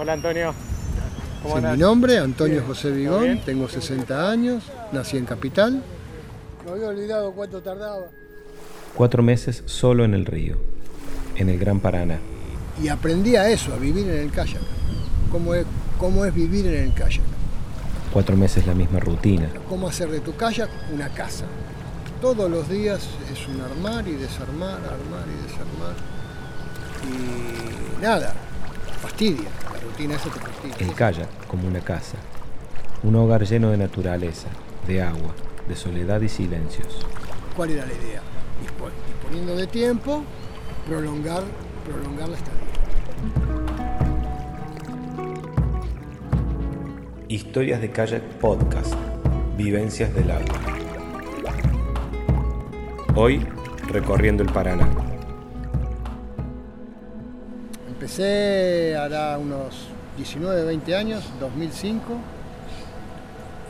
[0.00, 0.54] Hola Antonio.
[1.42, 5.82] ¿Cómo sí, mi nombre, Antonio José Vigón, tengo 60 años, nací en Capital.
[6.64, 8.06] Me había olvidado cuánto tardaba.
[8.94, 10.56] Cuatro meses solo en el río,
[11.34, 12.20] en el Gran Paraná.
[12.80, 14.62] Y aprendí a eso, a vivir en el kayak.
[15.32, 15.66] ¿Cómo es,
[15.98, 17.24] cómo es vivir en el kayak?
[18.12, 19.50] Cuatro meses la misma rutina.
[19.68, 21.44] ¿Cómo hacer de tu kayak una casa?
[22.20, 23.00] Todos los días
[23.32, 25.96] es un armar y desarmar, armar y desarmar.
[27.04, 28.34] Y nada,
[28.98, 29.48] fastidia.
[29.72, 30.76] La rutina esa te fastidia.
[30.78, 32.16] El kayak como una casa.
[33.02, 34.48] Un hogar lleno de naturaleza,
[34.86, 35.34] de agua,
[35.68, 37.06] de soledad y silencios.
[37.56, 38.22] ¿Cuál era la idea?
[38.60, 40.24] Disponiendo de tiempo,
[40.86, 41.44] prolongar,
[41.84, 42.58] prolongar la estadía.
[47.28, 48.94] Historias de Kayak Podcast.
[49.56, 50.60] Vivencias del agua.
[53.14, 53.46] Hoy,
[53.88, 55.07] recorriendo el Paraná.
[58.08, 59.74] Empecé hará unos
[60.16, 62.16] 19, 20 años, 2005.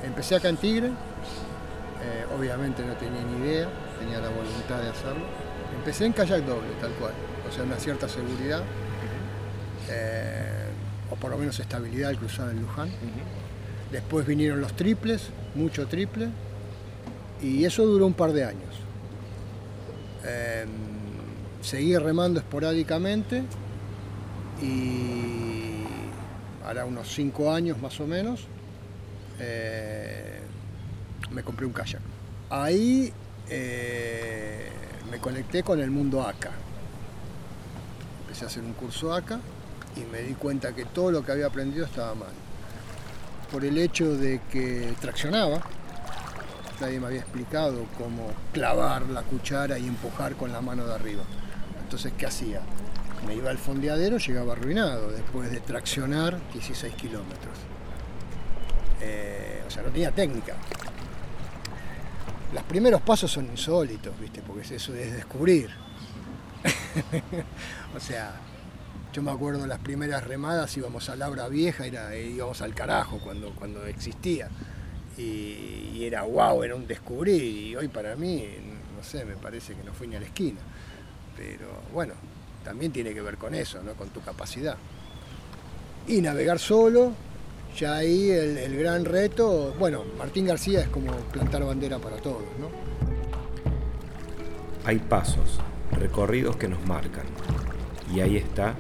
[0.05, 0.87] Empecé acá en Tigre.
[0.87, 3.69] Eh, obviamente no tenía ni idea,
[3.99, 5.25] tenía la voluntad de hacerlo.
[5.77, 7.15] Empecé en kayak doble, tal cual.
[7.49, 8.63] O sea, una cierta seguridad.
[9.91, 10.69] Eh,
[11.11, 12.91] o por lo menos estabilidad al cruzar el Luján.
[13.91, 16.29] Después vinieron los triples, mucho triple,
[17.43, 18.75] y eso duró un par de años.
[20.25, 20.69] Em,
[21.61, 23.43] seguí remando esporádicamente
[24.63, 25.85] y
[26.65, 28.47] ahora unos cinco años más o menos
[29.39, 30.41] eh,
[31.31, 32.01] me compré un kayak.
[32.51, 33.13] Ahí
[33.49, 34.69] eh,
[35.11, 36.51] me conecté con el mundo ACA.
[38.23, 39.41] Empecé a hacer un curso ACA
[39.97, 42.33] y me di cuenta que todo lo que había aprendido estaba mal
[43.51, 45.61] por el hecho de que traccionaba.
[46.81, 51.23] Nadie me había explicado cómo clavar la cuchara y empujar con la mano de arriba.
[51.83, 52.61] Entonces, ¿qué hacía?
[53.27, 57.59] Me iba al fondeadero, llegaba arruinado después de traccionar 16 kilómetros.
[59.01, 60.55] Eh, o sea, no tenía técnica.
[62.53, 64.41] Los primeros pasos son insólitos, ¿viste?
[64.41, 65.71] Porque eso es descubrir.
[67.97, 68.41] o sea,
[69.13, 73.51] yo me acuerdo las primeras remadas íbamos a Laura Vieja, era, íbamos al carajo cuando,
[73.55, 74.49] cuando existía.
[75.17, 77.43] Y, era wow, era un descubrir.
[77.43, 78.47] Y hoy para mí,
[78.97, 80.61] no sé, me parece que no fui ni a la esquina.
[81.37, 82.15] Pero bueno,
[82.65, 83.95] también tiene que ver con eso, ¿no?
[83.95, 84.77] con tu capacidad.
[86.07, 87.13] Y navegar solo,
[87.77, 92.43] ya ahí el, el gran reto, bueno, Martín García es como plantar bandera para todos.
[92.59, 92.69] ¿no?
[94.85, 95.61] Hay pasos,
[95.93, 97.27] recorridos que nos marcan.
[98.15, 98.75] Y ahí está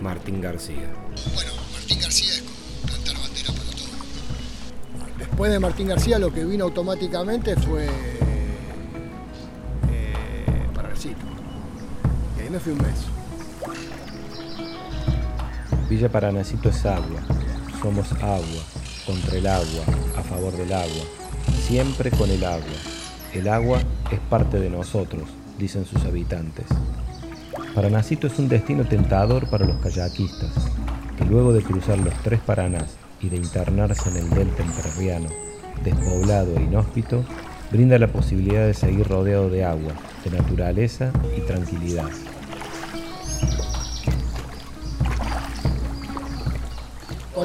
[0.00, 0.90] Martín García.
[1.34, 5.18] Bueno, Martín García es como plantar bandera para todo.
[5.18, 7.86] Después de Martín García lo que vino automáticamente fue
[9.90, 11.24] eh, Paranacito.
[12.36, 13.11] Y ahí me fui un mes.
[15.92, 17.20] Villa Paranacito es agua.
[17.82, 18.62] Somos agua,
[19.04, 19.84] contra el agua,
[20.16, 21.04] a favor del agua,
[21.66, 22.64] siempre con el agua.
[23.34, 23.78] El agua
[24.10, 26.64] es parte de nosotros, dicen sus habitantes.
[27.74, 30.54] Paranacito es un destino tentador para los kayakistas,
[31.18, 35.28] que luego de cruzar los tres Paranás y de internarse en el delta entrerriano,
[35.84, 37.22] despoblado e inhóspito,
[37.70, 39.92] brinda la posibilidad de seguir rodeado de agua,
[40.24, 42.08] de naturaleza y tranquilidad.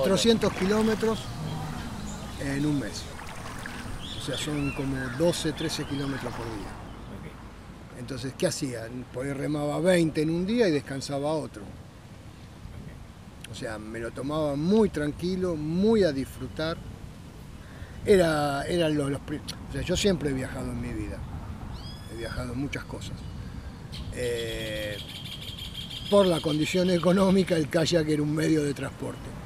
[0.07, 1.19] ...400 kilómetros
[2.39, 3.03] en un mes.
[4.17, 6.71] O sea, son como 12, 13 kilómetros por día.
[7.99, 8.87] Entonces, ¿qué hacía?
[9.13, 11.63] Pues remaba 20 en un día y descansaba otro.
[13.51, 16.77] O sea, me lo tomaba muy tranquilo, muy a disfrutar.
[18.05, 21.17] Era, eran los, los o sea, yo siempre he viajado en mi vida.
[22.13, 23.17] He viajado en muchas cosas.
[24.13, 24.97] Eh,
[26.09, 29.36] por la condición económica, el kayak era un medio de transporte.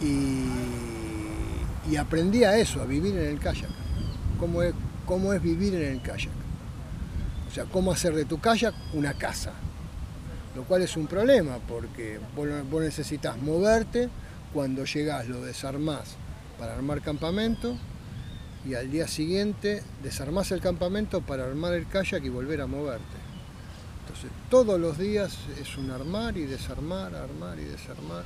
[0.00, 3.70] Y, y aprendí a eso, a vivir en el kayak.
[4.38, 4.74] ¿Cómo es,
[5.06, 6.46] cómo es vivir en el kayak?
[7.56, 9.52] sea, cómo hacer de tu kayak una casa.
[10.54, 12.48] Lo cual es un problema porque vos,
[12.80, 14.08] necesitas moverte,
[14.52, 16.16] cuando llegás lo desarmás
[16.58, 17.76] para armar campamento
[18.64, 23.18] y al día siguiente desarmás el campamento para armar el kayak y volver a moverte.
[24.00, 28.24] Entonces todos los días es un armar y desarmar, armar y desarmar.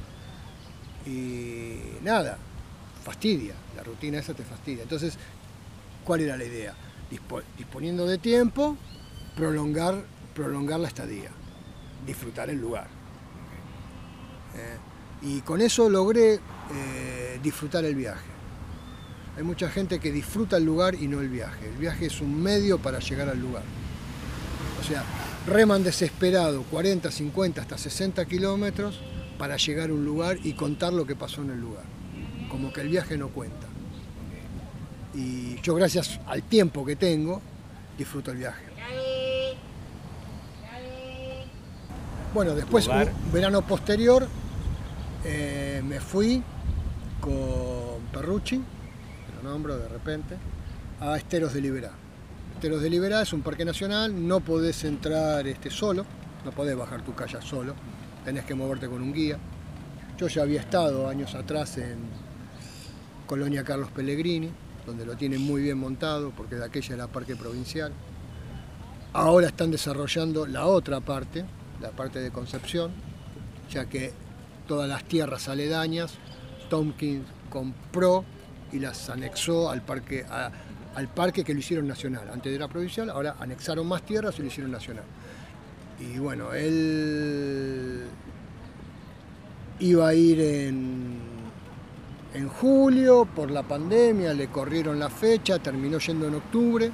[1.07, 2.39] Y nada,
[3.05, 4.83] fastidia, la rutina esa te fastidia.
[4.83, 5.17] Entonces,
[6.05, 6.75] ¿cuál era la idea?
[7.57, 8.77] Disponiendo de tiempo,
[9.37, 10.05] prolongar,
[10.35, 11.31] prolongar la estadía,
[12.07, 12.89] disfrutar el lugar.
[14.55, 14.77] Eh,
[15.23, 18.31] y con eso logré eh, disfrutar el viaje.
[19.37, 21.69] Hay mucha gente que disfruta el lugar y no el viaje.
[21.69, 23.63] El viaje es un medio para llegar al lugar.
[24.81, 25.05] O sea,
[25.47, 29.01] reman desesperado 40, 50, hasta 60 kilómetros
[29.41, 31.85] para llegar a un lugar y contar lo que pasó en el lugar.
[32.51, 33.67] Como que el viaje no cuenta.
[35.15, 37.41] Y yo gracias al tiempo que tengo,
[37.97, 38.65] disfruto el viaje.
[42.35, 44.29] Bueno, después, un verano posterior,
[45.25, 46.43] eh, me fui
[47.23, 48.61] con Perrucci,
[49.43, 50.37] lo nombro de repente,
[51.01, 51.93] a Esteros de Liberá.
[52.57, 56.05] Esteros de Liberá es un parque nacional, no podés entrar este, solo,
[56.45, 57.75] no podés bajar tu kayak solo,
[58.25, 59.39] tenés que moverte con un guía.
[60.19, 61.99] Yo ya había estado años atrás en
[63.27, 64.51] Colonia Carlos Pellegrini,
[64.87, 67.93] donde lo tienen muy bien montado, porque de aquella era parque provincial.
[69.13, 71.45] Ahora están desarrollando la otra parte,
[71.81, 72.93] la parte de Concepción,
[73.71, 74.13] ya que
[74.69, 76.15] todas las tierras aledañas,
[76.69, 78.25] Tompkins compró
[78.73, 80.25] y las anexó al parque,
[80.95, 82.29] al parque que lo hicieron nacional.
[82.33, 85.05] Antes era provincial, ahora anexaron más tierras y lo hicieron nacional.
[86.01, 88.05] Y bueno, él
[89.81, 91.19] iba a ir en,
[92.35, 96.91] en julio, por la pandemia le corrieron la fecha, terminó yendo en octubre.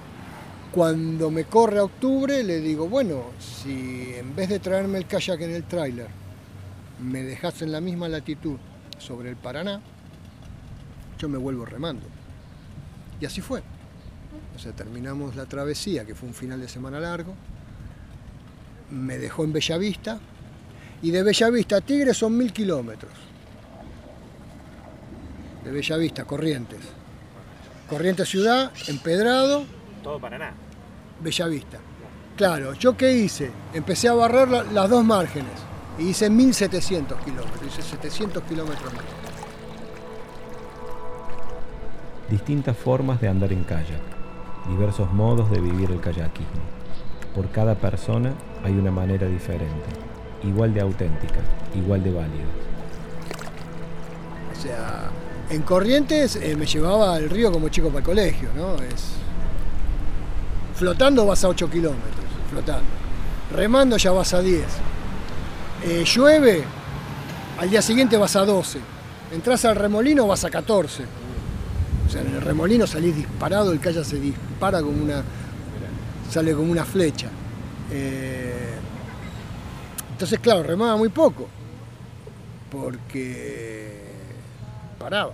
[0.72, 5.40] Cuando me corre a octubre le digo, bueno, si en vez de traerme el kayak
[5.40, 6.08] en el tráiler,
[7.00, 8.56] me dejas en la misma latitud
[8.98, 9.80] sobre el Paraná,
[11.18, 12.06] yo me vuelvo remando.
[13.20, 13.62] Y así fue.
[14.54, 17.34] O sea, terminamos la travesía, que fue un final de semana largo,
[18.90, 20.18] me dejó en Bellavista,
[21.02, 23.12] y de Bellavista a Tigre son mil kilómetros.
[25.64, 26.80] De Bellavista, Corrientes.
[27.88, 29.64] Corrientes Ciudad, Empedrado,
[30.02, 30.52] Todo Paraná.
[31.20, 31.78] Bellavista.
[32.36, 33.50] Claro, ¿yo qué hice?
[33.72, 35.52] Empecé a barrer la- las dos márgenes
[35.98, 39.02] y hice 1700 kilómetros, hice 700 kilómetros más.
[42.30, 44.00] Distintas formas de andar en kayak,
[44.68, 46.60] diversos modos de vivir el kayakismo.
[47.36, 48.32] Por cada persona
[48.64, 49.90] hay una manera diferente,
[50.42, 51.40] igual de auténtica,
[51.74, 52.44] igual de válida.
[54.50, 55.10] O sea,
[55.50, 58.76] en Corrientes eh, me llevaba al río como chico para el colegio, ¿no?
[58.76, 59.16] Es...
[60.76, 62.88] Flotando vas a 8 kilómetros, flotando.
[63.54, 64.64] Remando ya vas a 10.
[65.84, 66.64] Eh, llueve,
[67.58, 68.80] al día siguiente vas a 12.
[69.32, 71.04] Entrás al remolino, vas a 14.
[72.06, 75.22] O sea, en el remolino salís disparado, el kayak se dispara como una.
[76.30, 77.28] Sale como una flecha.
[77.90, 78.74] Eh,
[80.12, 81.48] entonces, claro, remaba muy poco.
[82.70, 84.02] Porque
[84.98, 85.32] paraba.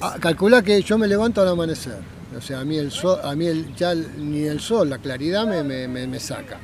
[0.00, 1.98] Ah, calculá que yo me levanto al amanecer.
[2.36, 5.46] O sea, a mí el sol, a mí el, ya ni el sol, la claridad
[5.46, 6.58] me- me saca.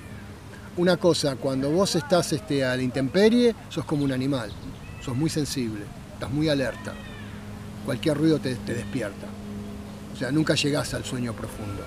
[0.77, 4.51] Una cosa, cuando vos estás este, a la intemperie, sos como un animal.
[5.05, 5.85] Sos muy sensible,
[6.15, 6.93] estás muy alerta.
[7.85, 9.27] Cualquier ruido te, te despierta.
[10.15, 11.83] O sea, nunca llegás al sueño profundo.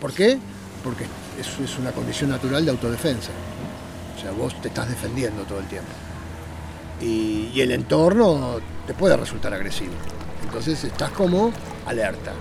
[0.00, 0.38] ¿Por qué?
[0.82, 1.04] Porque
[1.38, 3.30] eso es una condición natural de autodefensa.
[4.16, 5.90] O sea, vos te estás defendiendo todo el tiempo
[7.00, 9.92] y el entorno te puede resultar agresivo.
[10.44, 11.52] Entonces estás como
[11.86, 12.32] alerta.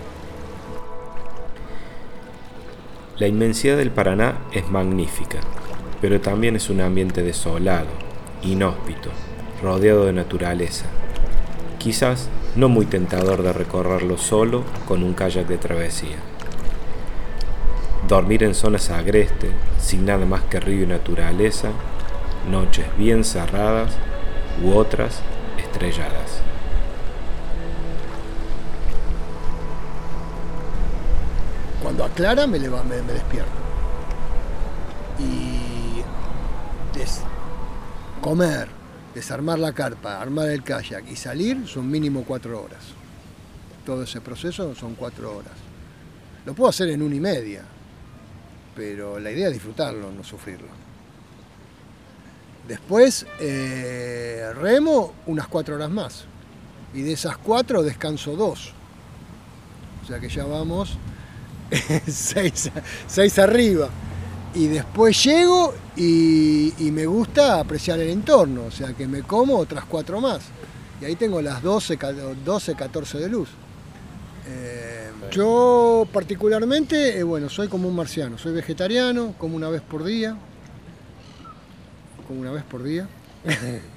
[3.17, 5.39] La inmensidad del Paraná es magnífica,
[6.01, 7.89] pero también es un ambiente desolado,
[8.43, 9.09] inhóspito,
[9.61, 10.85] rodeado de naturaleza.
[11.77, 16.17] Quizás no muy tentador de recorrerlo solo con un kayak de travesía.
[18.09, 21.69] Dormir en zonas agrestes, sin nada más que río y naturaleza,
[22.49, 23.91] noches bien cerradas
[24.63, 25.21] u otras
[25.57, 26.41] estrelladas.
[31.83, 33.51] Cuando aclara me, me, me despierto.
[35.19, 35.59] Y
[38.21, 38.67] comer,
[39.13, 42.81] desarmar la carpa, armar el kayak y salir son mínimo cuatro horas.
[43.85, 45.53] Todo ese proceso son cuatro horas.
[46.45, 47.63] Lo puedo hacer en una y media,
[48.79, 50.69] pero la idea es disfrutarlo, no sufrirlo.
[52.65, 56.23] Después eh, remo unas cuatro horas más.
[56.93, 58.71] Y de esas cuatro descanso dos.
[60.01, 60.97] O sea que ya vamos
[62.07, 62.71] seis,
[63.05, 63.89] seis arriba.
[64.55, 69.83] Y después llego y, me gusta apreciar el entorno, o sea que me como otras
[69.83, 70.39] cuatro más.
[71.01, 73.49] Y ahí tengo las 12, ca- 12 14 de luz.
[74.47, 74.98] Eh,
[75.31, 80.35] yo particularmente, eh, bueno, soy como un marciano, soy vegetariano, como una vez por día.
[82.27, 83.07] Como una vez por día.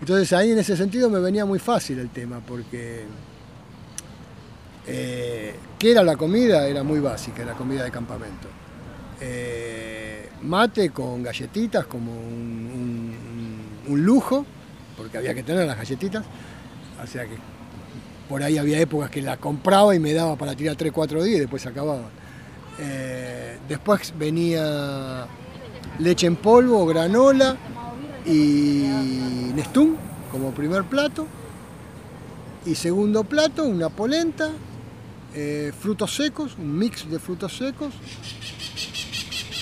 [0.00, 3.04] Entonces ahí en ese sentido me venía muy fácil el tema, porque
[4.86, 6.66] eh, ¿qué era la comida?
[6.66, 8.48] Era muy básica, la comida de campamento.
[9.20, 12.70] Eh, mate con galletitas como un,
[13.86, 14.46] un- un lujo,
[14.96, 16.24] porque había que tener las galletitas.
[17.02, 17.36] O sea que
[18.30, 21.40] por ahí había épocas que la compraba y me daba para tirar 3-4 días y
[21.40, 22.08] después acababa.
[22.78, 25.26] Eh, después venía
[25.98, 27.56] leche en polvo, granola
[28.24, 28.86] y
[29.52, 29.96] Nestún
[30.30, 31.26] como primer plato.
[32.64, 34.52] Y segundo plato, una polenta,
[35.34, 37.92] eh, frutos secos, un mix de frutos secos,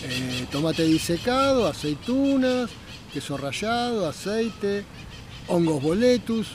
[0.04, 2.68] eh, tomate disecado, aceitunas,
[3.14, 4.84] queso rallado, aceite,
[5.46, 6.48] hongos boletus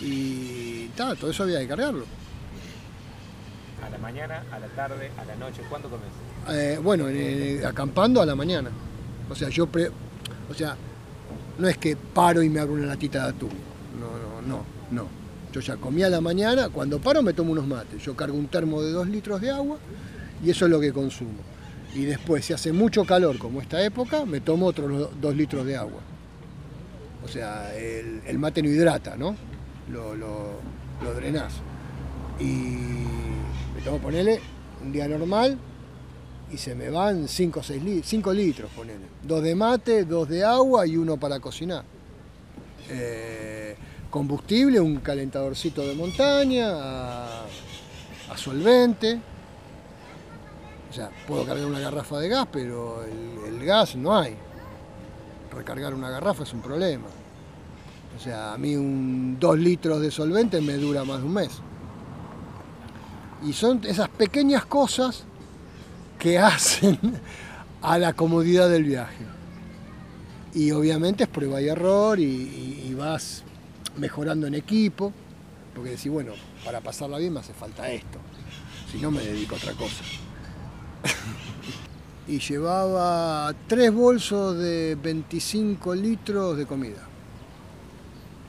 [0.00, 2.04] y tal, todo eso había que cargarlo.
[3.84, 6.06] A la mañana, a la tarde, a la noche, ¿cuándo comes?
[6.50, 8.70] Eh, bueno, eh, acampando a la mañana.
[9.30, 9.90] O sea, yo, pre-
[10.50, 10.76] o sea,
[11.58, 13.50] no es que paro y me abro una latita de atún.
[14.00, 15.08] No, no, no, no.
[15.52, 18.02] Yo ya comí a la mañana, cuando paro me tomo unos mates.
[18.02, 19.78] Yo cargo un termo de dos litros de agua
[20.44, 21.38] y eso es lo que consumo.
[21.94, 25.64] Y después, si hace mucho calor como esta época, me tomo otros do- dos litros
[25.64, 26.00] de agua.
[27.24, 29.34] O sea, el, el mate no hidrata, ¿no?
[29.90, 30.60] Lo, lo,
[31.02, 31.54] lo drenás.
[32.40, 32.44] Y
[33.74, 34.40] me tomo, ponele,
[34.82, 35.58] un día normal,
[36.50, 37.62] y se me van 5
[38.32, 39.06] litros, ponele.
[39.22, 41.84] Dos de mate, dos de agua y uno para cocinar.
[42.90, 43.76] Eh,
[44.10, 47.46] combustible, un calentadorcito de montaña, a,
[48.36, 49.20] solvente.
[50.90, 54.34] O sea, puedo cargar una garrafa de gas, pero el gas no hay.
[55.52, 57.06] Recargar una garrafa es un problema.
[58.18, 61.50] O sea, a mí un 2 litros de solvente me dura más de un mes.
[63.46, 65.22] Y son esas pequeñas cosas
[66.18, 66.98] que hacen
[67.80, 69.24] a la comodidad del viaje.
[70.52, 73.44] Y obviamente es prueba y error y, y- vas
[73.96, 75.12] mejorando en equipo,
[75.72, 76.32] porque decís, bueno,
[76.64, 78.18] para pasarla bien me hace falta esto,
[78.90, 80.02] si no me dedico a otra cosa.
[82.26, 87.06] y llevaba tres bolsos de 25 litros de comida.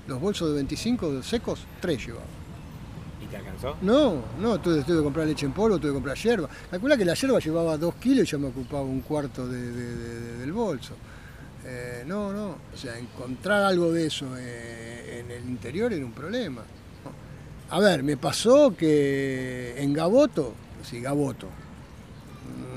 [0.09, 2.25] Los bolsos de 25 secos, tres llevaba.
[3.23, 3.77] ¿Y te alcanzó?
[3.83, 6.49] No, no, tuve, tuve que comprar leche en polvo, tuve que comprar hierba.
[6.71, 9.95] Calcula que la hierba llevaba dos kilos y yo me ocupaba un cuarto de- de-
[9.95, 10.95] de- del bolso.
[11.63, 16.11] Eh, no, no, o sea, encontrar algo de eso eh, en el interior era un
[16.13, 16.63] problema.
[17.69, 21.47] A ver, me pasó que en Gaboto, sí, Gaboto,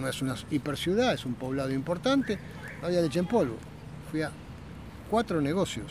[0.00, 2.38] no es una hiperciudad, es un poblado importante,
[2.82, 3.56] no había leche en polvo.
[4.10, 4.30] Fui a
[5.10, 5.86] cuatro negocios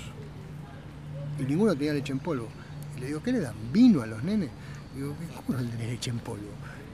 [1.41, 2.47] y ninguno tenía leche en polvo.
[2.97, 3.53] Y le digo, ¿qué le dan?
[3.71, 4.49] ¿Vino a los nenes?
[4.95, 6.47] Y digo, ¿cómo no tenés leche en polvo?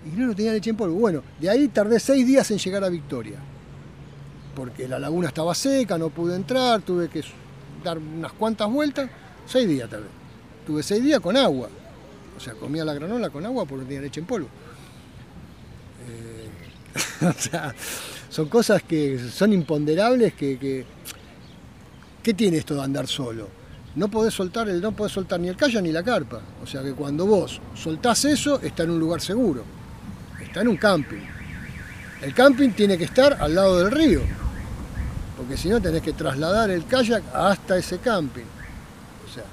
[0.06, 0.96] Y no, no tenía leche en polvo.
[0.96, 3.40] Bueno, de ahí tardé seis días en llegar a Victoria.
[4.56, 7.24] Porque la laguna estaba seca, no pude entrar, tuve que
[7.84, 9.10] dar unas cuantas vueltas.
[9.46, 10.08] Seis días tardé.
[10.66, 11.70] Tuve seis días con agua.
[12.36, 14.48] O sea, comía la granola con agua porque no tenía leche en polvo.
[16.10, 17.74] Eh, o sea,
[18.30, 20.86] son cosas que son imponderables que-
[22.24, 23.48] ¿Qué tiene esto de andar solo?
[23.98, 26.40] No podés soltar el, no soltar ni el kayak ni la carpa.
[26.64, 29.64] O sea que cuando vos soltás eso, está en un lugar seguro.
[30.40, 31.26] Está en un camping.
[32.22, 34.22] El camping tiene que estar al lado del río.
[35.36, 38.46] Porque si no tenés que trasladar el kayak hasta ese camping.
[39.28, 39.44] O sea.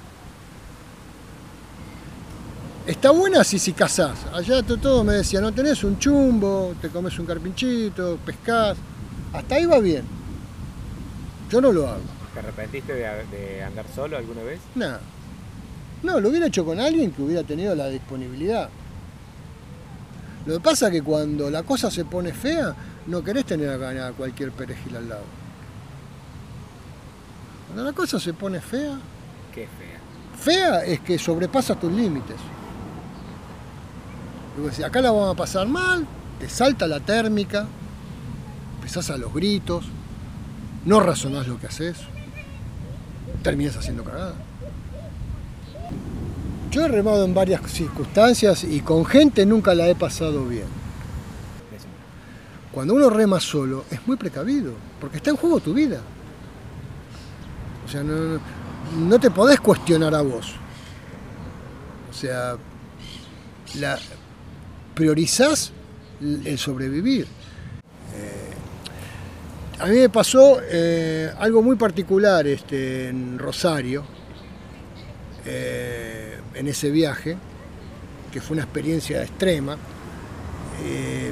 [2.85, 4.27] Está buena si si cazás.
[4.31, 8.77] Allá to- todo me decía, no tenés un chumbo, te comes un carpinchito, pescás.
[9.33, 10.03] Hasta ahí va bien.
[11.49, 12.14] Yo no lo hago.
[12.35, 13.01] ¿Te arrepentiste de,
[13.31, 14.59] de andar solo alguna vez?
[14.75, 14.99] Nada.
[16.03, 18.69] No, lo hubiera hecho con alguien que hubiera tenido la disponibilidad.
[20.45, 22.75] Lo que pasa es que cuando la cosa se pone fea,
[23.07, 25.23] no querés tener a, a cualquier perejil al lado.
[27.67, 28.99] Cuando la cosa se pone fea,
[29.53, 29.99] Qué fea.
[30.37, 32.35] fea es que sobrepasa tus límites.
[34.57, 36.05] Digo, si acá la vamos a pasar mal,
[36.39, 37.65] te salta la térmica,
[38.75, 39.85] empezás a los gritos,
[40.85, 41.97] no razonás lo que haces,
[43.45, 44.33] terminas haciendo cagada.
[46.71, 50.65] Yo he remado en varias circunstancias y con gente nunca la he pasado bien.
[52.71, 56.01] Cuando uno rema solo es muy precavido, porque está en juego tu vida.
[57.85, 58.39] O sea, no,
[58.97, 60.55] no- te podés cuestionar a vos.
[62.09, 62.57] O sea,
[63.79, 63.99] la,
[64.95, 65.71] priorizás
[66.19, 67.27] el sobrevivir.
[69.77, 74.05] A mí me pasó eh, algo muy particular este, en Rosario,
[75.45, 77.35] eh, en ese viaje,
[78.31, 79.77] que fue una experiencia extrema.
[80.85, 81.31] Eh,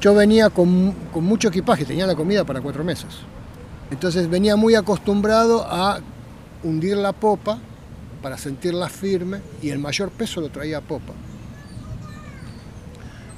[0.00, 3.08] yo venía con, con mucho equipaje, tenía la comida para cuatro meses.
[3.90, 5.98] Entonces venía muy acostumbrado a
[6.62, 7.58] hundir la popa
[8.22, 11.12] para sentirla firme y el mayor peso lo traía a popa.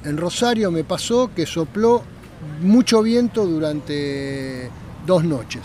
[0.05, 2.03] En Rosario me pasó que sopló
[2.61, 4.69] mucho viento durante
[5.05, 5.61] dos noches.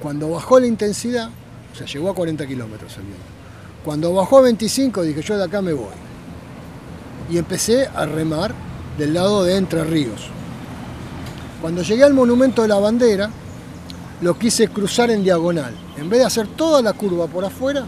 [0.00, 1.30] Cuando bajó la intensidad,
[1.72, 3.24] o sea, llegó a 40 kilómetros el viento.
[3.84, 5.94] Cuando bajó a 25 dije yo de acá me voy.
[7.30, 8.54] Y empecé a remar
[8.96, 10.28] del lado de Entre Ríos.
[11.60, 13.30] Cuando llegué al monumento de la bandera,
[14.20, 15.74] lo quise cruzar en diagonal.
[15.96, 17.84] En vez de hacer toda la curva por afuera,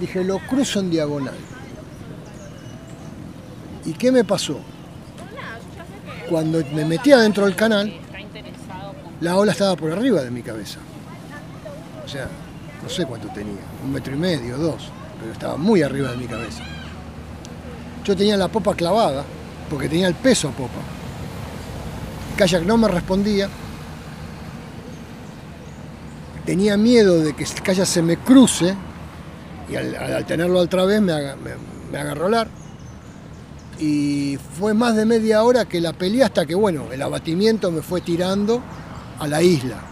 [0.00, 1.34] dije, lo cruzo en diagonal.
[3.84, 4.58] ¿Y qué me pasó?
[6.28, 7.92] Cuando me metía dentro del canal,
[9.20, 10.78] la ola estaba por arriba de mi cabeza.
[12.04, 12.28] O sea,
[12.82, 14.90] no sé cuánto tenía, un metro y medio, dos,
[15.20, 16.62] pero estaba muy arriba de mi cabeza.
[18.04, 19.24] Yo tenía la popa clavada,
[19.70, 20.80] porque tenía el peso a popa.
[22.32, 23.48] El kayak no me respondía.
[26.44, 28.74] Tenía miedo de que el kayak se me cruce
[29.68, 31.36] y al, tenerlo otra vez me, haga,
[31.90, 32.65] me haga rolar.
[33.78, 37.82] Y fue más de media hora que la peleé hasta que, bueno, el abatimiento me
[37.82, 38.62] fue tirando
[39.18, 39.82] a la isla.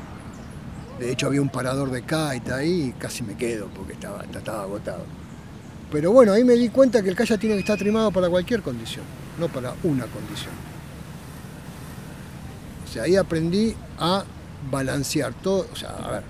[0.99, 4.63] De hecho había un parador de kite ahí y casi me quedo porque estaba, estaba
[4.63, 5.05] agotado.
[5.91, 8.63] Pero bueno, ahí me di cuenta que el kayak tiene que estar trimado para cualquier
[8.63, 9.05] condición,
[9.39, 10.53] no para una condición.
[12.85, 14.25] O sea, ahí aprendí a
[14.71, 16.23] balancear todo, o sea, a ver,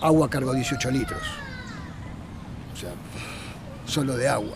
[0.00, 1.20] agua cargo 18 litros,
[2.74, 2.90] o sea,
[3.86, 4.54] solo de agua.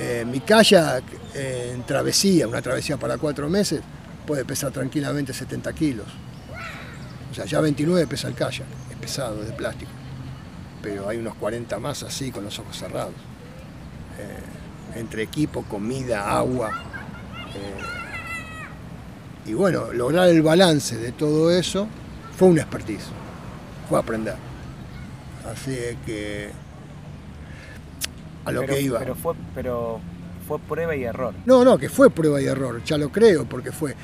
[0.00, 1.02] Eh, mi kayak
[1.34, 3.80] eh, en travesía, una travesía para cuatro meses,
[4.26, 6.06] puede pesar tranquilamente 70 kilos.
[7.30, 9.90] O sea, ya 29 pesa el kayak, es pesado, de plástico.
[10.82, 13.14] Pero hay unos 40 más así, con los ojos cerrados.
[14.18, 16.84] Eh, entre equipo, comida, agua.
[19.46, 21.88] Y bueno, lograr el balance de todo eso
[22.36, 23.06] fue un expertise,
[23.88, 24.36] fue aprender.
[25.50, 25.74] Así
[26.04, 26.50] que
[28.48, 28.98] a lo pero, que iba.
[28.98, 30.00] Pero fue, pero
[30.46, 31.34] fue prueba y error.
[31.44, 33.94] No, no, que fue prueba y error, ya lo creo, porque fue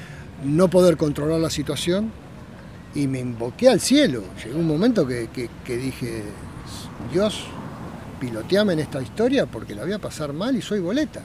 [0.44, 2.10] no poder controlar la situación
[2.94, 4.22] y me invoqué al cielo.
[4.44, 6.22] Llegó un momento que, que, que dije,
[7.12, 7.44] Dios,
[8.20, 11.22] piloteame en esta historia porque la voy a pasar mal y soy boleta.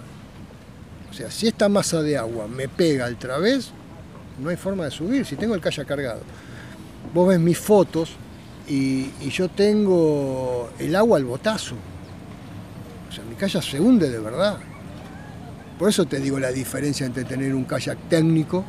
[1.09, 3.71] O sea, si esta masa de agua me pega al través,
[4.41, 6.21] no hay forma de subir, si tengo el kayak cargado.
[7.13, 8.11] Vos ves mis fotos
[8.67, 11.75] y, y yo tengo el agua al botazo.
[13.09, 14.57] O sea, mi kayak se hunde de verdad.
[15.79, 18.63] Por eso te digo la diferencia entre tener un kayak técnico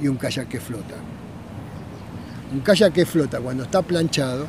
[0.00, 0.94] y un kayak que flota.
[2.52, 4.46] Un kayak que flota cuando está planchado,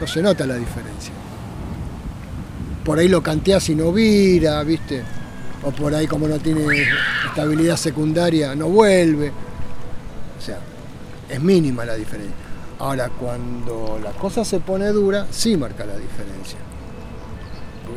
[0.00, 1.12] no se nota la diferencia.
[2.84, 5.02] Por ahí lo canteas y no vira, ¿viste?
[5.62, 6.64] O por ahí como no tiene
[7.26, 9.28] estabilidad secundaria, no vuelve.
[9.28, 10.58] O sea,
[11.28, 12.34] es mínima la diferencia.
[12.78, 16.58] Ahora, cuando la cosa se pone dura, sí marca la diferencia.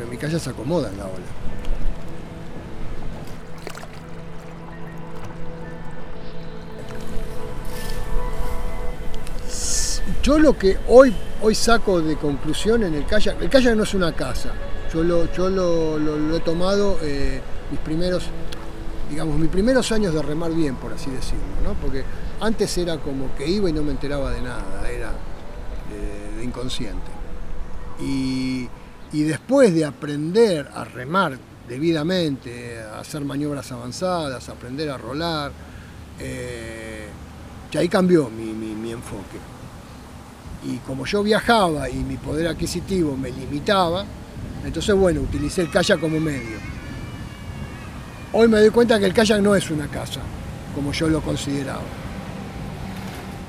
[0.02, 1.14] Porque mi kayak se acomoda en la ola.
[10.22, 13.94] Yo lo que hoy, hoy saco de conclusión en el kayak, el kayak no es
[13.94, 14.52] una casa.
[14.92, 18.24] Yo lo, yo lo, he tomado eh, mis primeros,
[19.08, 21.74] digamos, mis primeros años de remar bien, por así decirlo, ¿no?
[21.74, 22.04] Porque
[22.40, 25.12] antes era como que iba y no me enteraba de nada, era
[25.90, 27.10] de, de inconsciente.
[28.00, 28.68] Y,
[29.12, 35.52] y después de aprender a remar debidamente, a hacer maniobras avanzadas, a aprender a rolar,
[36.18, 37.08] eh,
[37.76, 39.52] ahí cambió mi, mi, mi enfoque
[40.64, 44.04] y como yo viajaba y mi poder adquisitivo me limitaba,
[44.64, 46.58] entonces bueno, utilicé el kayak como medio.
[48.32, 50.20] Hoy me doy cuenta que el kayak no es una casa,
[50.74, 51.82] como yo lo consideraba.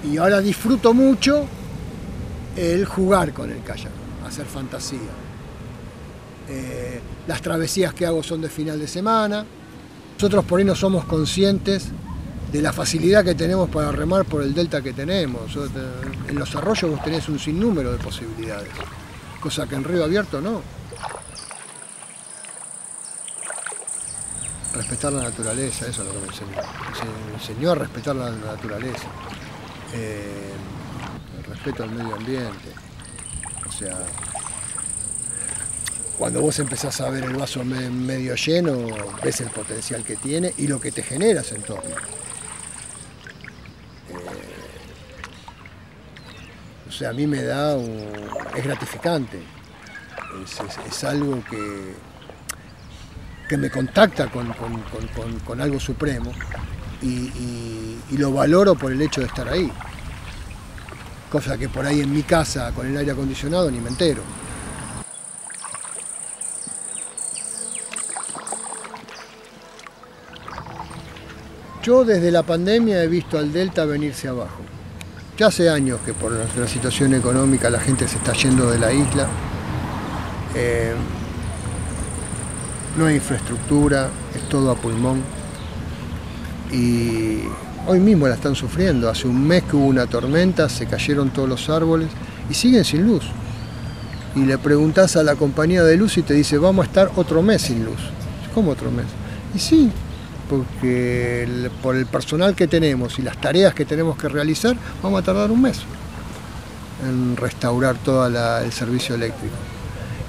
[0.03, 1.45] Y ahora disfruto mucho
[2.57, 3.91] el jugar con el kayak,
[4.27, 5.22] hacer fantasía.
[6.49, 9.45] Eh, las travesías que hago son de final de semana.
[10.15, 11.89] Nosotros por ahí no somos conscientes
[12.51, 15.57] de la facilidad que tenemos para remar por el delta que tenemos.
[16.27, 18.69] En los arroyos vos tenés un sinnúmero de posibilidades,
[19.41, 20.61] cosa que en río abierto no.
[24.75, 26.51] Respetar la naturaleza, eso es lo que me enseñó.
[27.27, 29.07] Me enseñó a respetar la naturaleza.
[29.93, 30.51] Eh,
[31.37, 32.69] el respeto al medio ambiente.
[33.67, 33.97] O sea,
[36.17, 38.87] cuando vos empezás a ver el vaso medio lleno,
[39.23, 41.95] ves el potencial que tiene y lo que te genera ese entorno.
[46.87, 48.07] O sea, a mí me da un,
[48.55, 49.39] es gratificante.
[50.87, 51.95] Es, algo que,
[53.49, 56.31] que, me contacta con, algo supremo
[57.01, 59.71] y, y, lo valoro por el hecho de estar ahí.
[61.31, 64.21] Cosa que por ahí en mi casa, con el aire acondicionado, ni me entero.
[71.83, 74.61] Yo desde la pandemia he visto al Delta venirse abajo.
[75.37, 78.93] Ya hace años que por la situación económica la gente se está yendo de la
[78.93, 79.27] isla.
[80.55, 80.93] Eh,
[82.97, 85.21] no hay infraestructura, es todo a pulmón.
[86.71, 87.41] Y,
[87.85, 89.09] Hoy mismo la están sufriendo.
[89.09, 92.07] Hace un mes que hubo una tormenta, se cayeron todos los árboles
[92.49, 93.25] y siguen sin luz.
[94.37, 97.41] Y le preguntás a la compañía de luz y te dice, vamos a estar otro
[97.41, 97.99] mes sin luz.
[98.53, 99.05] ¿Cómo otro mes?
[99.53, 99.91] Y sí,
[100.49, 105.25] porque por el personal que tenemos y las tareas que tenemos que realizar, vamos a
[105.25, 105.81] tardar un mes
[107.07, 109.55] en restaurar todo el servicio eléctrico.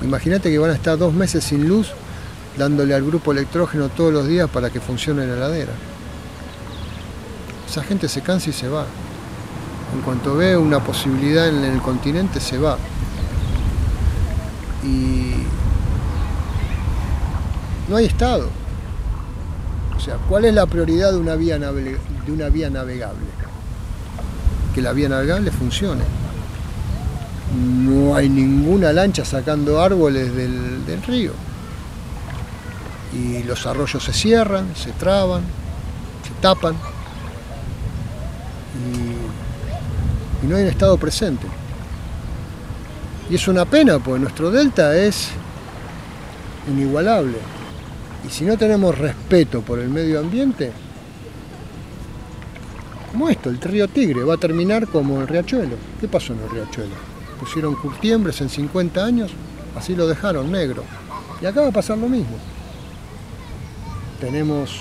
[0.03, 1.93] Imagínate que van a estar dos meses sin luz
[2.57, 5.73] dándole al grupo electrógeno todos los días para que funcione la heladera.
[7.69, 8.87] Esa gente se cansa y se va.
[9.95, 12.79] En cuanto ve una posibilidad en el continente, se va.
[14.85, 15.35] Y
[17.89, 18.49] no hay Estado.
[20.05, 23.25] Sea, ¿cuál es la prioridad de una vía, navega- de una vía navegable?
[24.75, 26.03] Que la vía navegable funcione.
[27.57, 31.33] No hay ninguna lancha sacando árboles del, del río.
[33.15, 35.43] Y los arroyos se cierran, se traban,
[36.27, 36.75] se tapan.
[40.43, 41.47] Y, y no hay un Estado presente.
[43.31, 45.29] Y es una pena, porque nuestro delta es
[46.69, 47.39] inigualable.
[48.27, 50.73] Y si no tenemos respeto por el medio ambiente,
[53.15, 55.77] como esto, el río Tigre va a terminar como el riachuelo.
[56.01, 56.95] ¿Qué pasó en el riachuelo?
[57.39, 59.31] Pusieron curtiembres en 50 años,
[59.77, 60.83] así lo dejaron negro.
[61.41, 62.37] Y acá va a pasar lo mismo.
[64.21, 64.77] Tenemos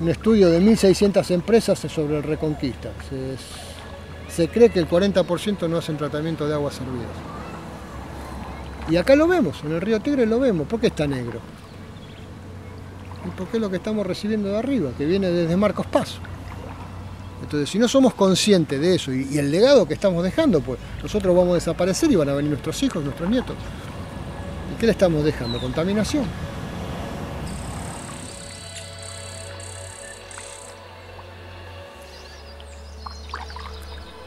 [0.00, 2.90] un estudio de 1.600 empresas sobre el Reconquista.
[3.10, 3.36] Se,
[4.34, 7.37] se cree que el 40% no hacen tratamiento de aguas servidas.
[8.88, 10.66] Y acá lo vemos, en el río Tigre lo vemos.
[10.66, 11.40] ¿Por qué está negro?
[13.26, 16.16] ¿Y por qué es lo que estamos recibiendo de arriba, que viene desde Marcos Paz?
[17.42, 20.78] Entonces, si no somos conscientes de eso y, y el legado que estamos dejando, pues
[21.02, 23.56] nosotros vamos a desaparecer y van a venir nuestros hijos, nuestros nietos.
[24.74, 25.58] ¿Y qué le estamos dejando?
[25.58, 26.24] Contaminación.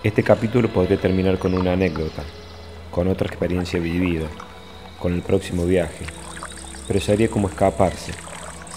[0.04, 2.24] Este capítulo podría terminar con una anécdota,
[2.89, 4.26] con otra experiencia vivida,
[5.02, 6.06] con el próximo viaje,
[6.88, 8.14] pero sería como escaparse,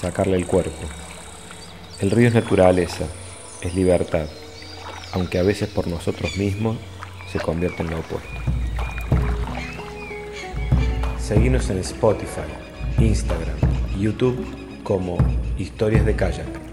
[0.01, 0.83] sacarle el cuerpo.
[2.01, 3.05] El río es naturaleza,
[3.61, 4.27] es libertad,
[5.13, 6.77] aunque a veces por nosotros mismos
[7.31, 8.29] se convierte en lo opuesto.
[11.19, 12.49] Seguimos en Spotify,
[12.99, 13.57] Instagram
[13.99, 14.45] YouTube
[14.83, 15.17] como
[15.59, 16.64] Historias de Kayak.